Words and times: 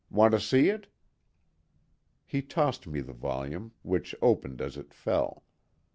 Want 0.09 0.31
to 0.31 0.39
see 0.39 0.69
it?" 0.69 0.87
He 2.25 2.41
tossed 2.41 2.87
me 2.87 3.01
the 3.01 3.13
volume, 3.13 3.73
which 3.83 4.15
opened 4.19 4.59
as 4.59 4.75
it 4.75 4.95
fell. 4.95 5.43